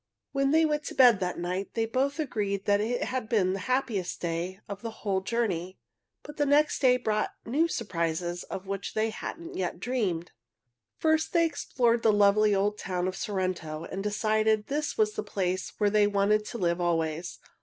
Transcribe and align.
When 0.31 0.49
they 0.49 0.65
went 0.65 0.83
to 0.85 0.95
bed 0.95 1.19
that 1.19 1.37
night 1.37 1.75
they 1.75 1.85
both 1.85 2.19
agreed 2.19 2.65
that 2.65 2.81
it 2.81 3.03
had 3.03 3.29
been 3.29 3.53
the 3.53 3.59
happiest 3.69 4.19
day 4.19 4.59
of 4.67 4.81
the 4.81 4.89
whole 5.05 5.21
journey. 5.21 5.77
But 6.23 6.37
the 6.37 6.45
next 6.47 6.79
day 6.79 6.97
brought 6.97 7.35
new 7.45 7.67
surprises 7.67 8.41
of 8.45 8.65
which 8.65 8.95
they 8.95 9.11
hadn't 9.11 9.53
yet 9.53 9.79
dreamed. 9.79 10.31
First 10.97 11.33
they 11.33 11.45
explored 11.45 12.01
the 12.01 12.11
lovely 12.11 12.55
old 12.55 12.79
town 12.79 13.07
of 13.07 13.15
Sorrento, 13.15 13.83
and 13.83 14.01
decided 14.01 14.65
this 14.69 14.97
was 14.97 15.13
the 15.13 15.21
place 15.21 15.73
where 15.77 15.91
they 15.91 16.07
wanted 16.07 16.45
to 16.45 16.57
live 16.57 16.81
always. 16.81 17.37